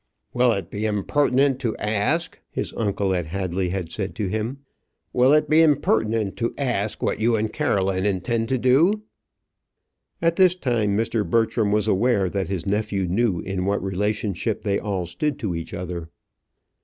"Will 0.33 0.51
it 0.53 0.71
be 0.71 0.87
impertinent 0.87 1.59
to 1.59 1.77
ask," 1.77 2.39
his 2.49 2.73
uncle 2.73 3.13
at 3.13 3.27
Hadley 3.27 3.69
had 3.69 3.91
said 3.91 4.15
to 4.15 4.27
him 4.29 4.57
"will 5.13 5.31
it 5.31 5.47
be 5.47 5.61
impertinent 5.61 6.35
to 6.37 6.55
ask 6.57 7.03
what 7.03 7.19
you 7.19 7.35
and 7.35 7.53
Caroline 7.53 8.03
intend 8.03 8.49
to 8.49 8.57
do?" 8.57 9.03
At 10.19 10.37
this 10.37 10.55
time 10.55 10.97
Mr. 10.97 11.23
Bertram 11.23 11.71
was 11.71 11.87
aware 11.87 12.31
that 12.31 12.47
his 12.47 12.65
nephew 12.65 13.05
knew 13.05 13.41
in 13.41 13.63
what 13.65 13.83
relationship 13.83 14.63
they 14.63 14.79
all 14.79 15.05
stood 15.05 15.37
to 15.37 15.53
each 15.53 15.71
other. 15.71 16.09